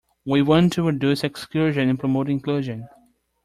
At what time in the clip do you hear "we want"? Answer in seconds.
0.25-0.73